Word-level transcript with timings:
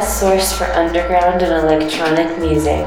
Source 0.00 0.56
for 0.56 0.64
underground 0.72 1.42
and 1.42 1.52
electronic 1.52 2.38
music. 2.38 2.86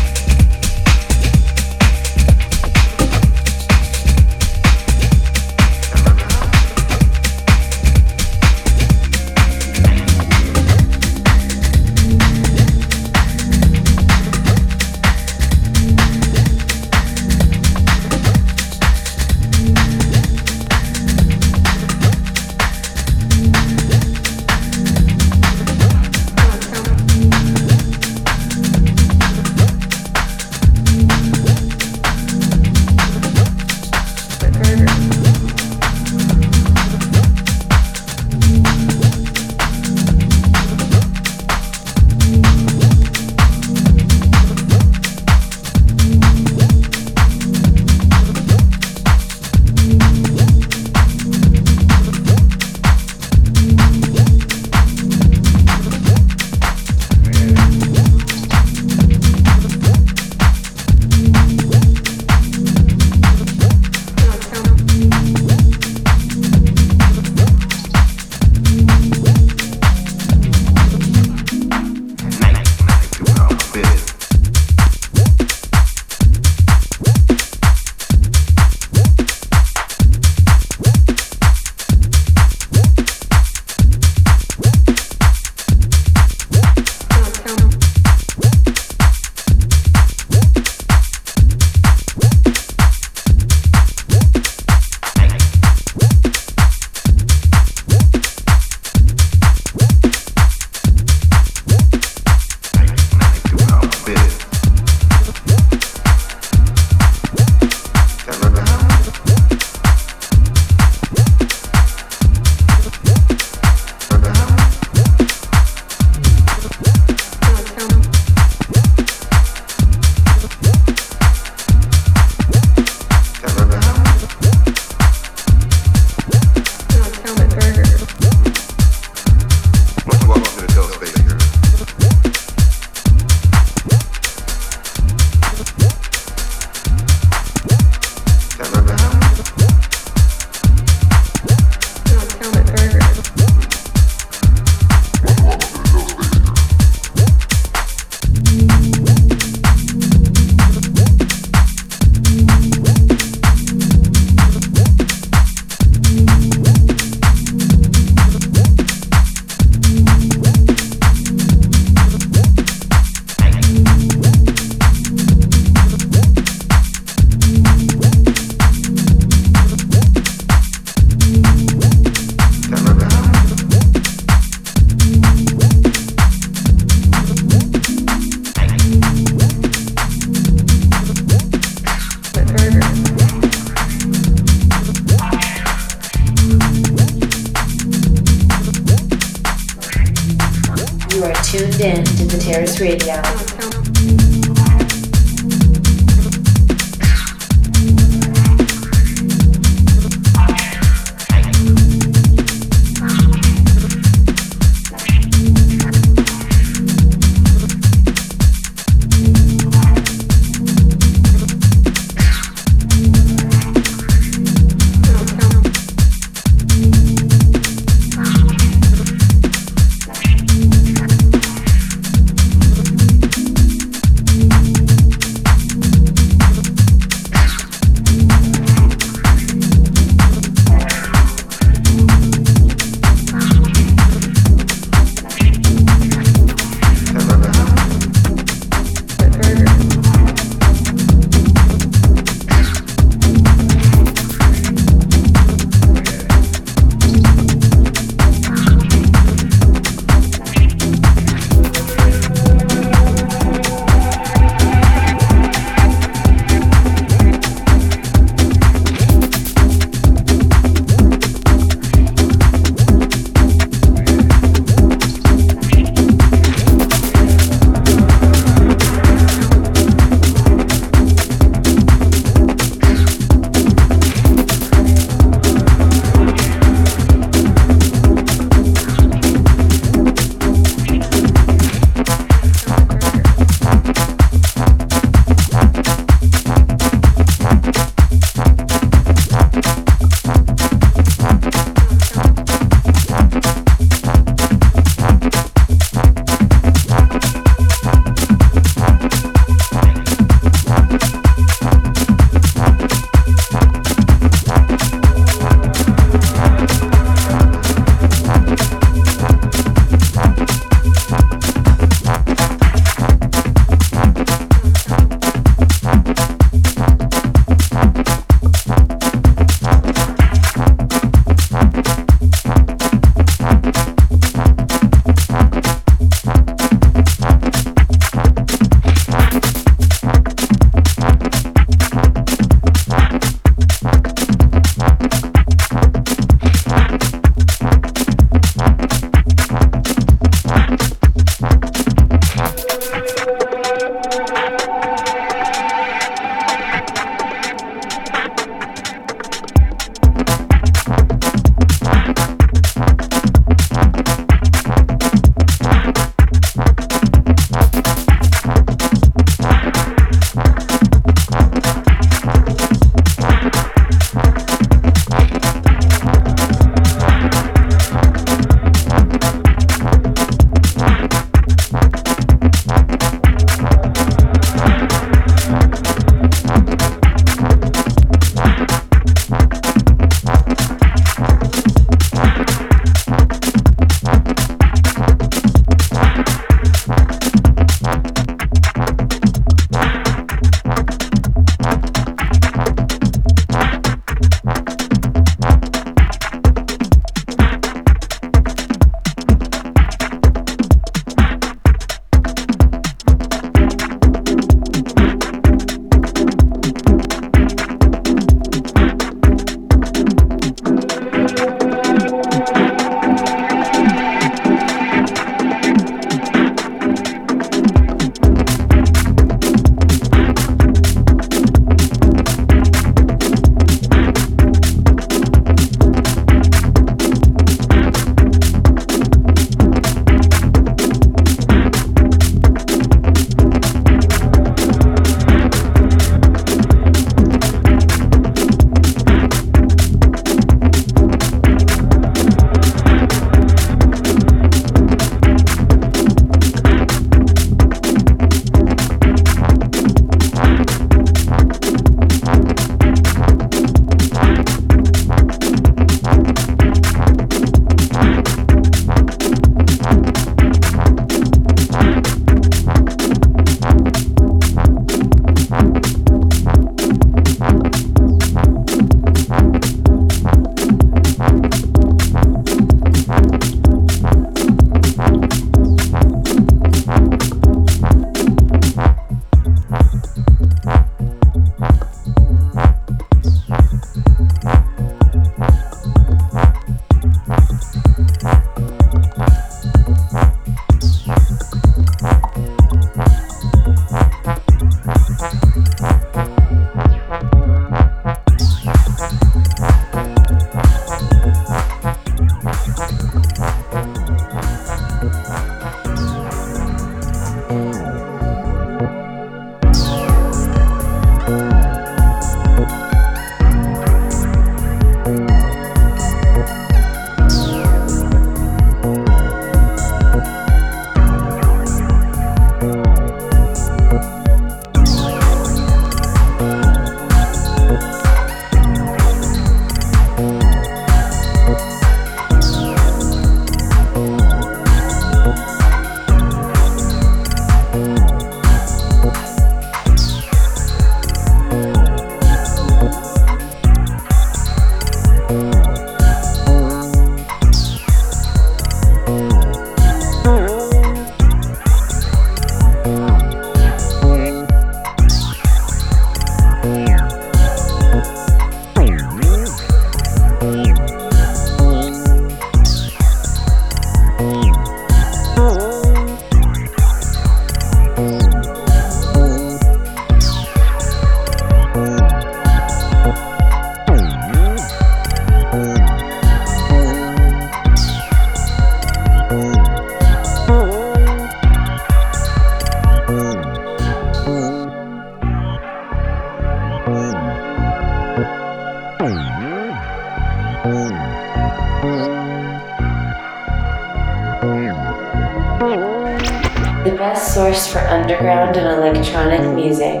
Electronic 599.01 599.55
music. 599.55 600.00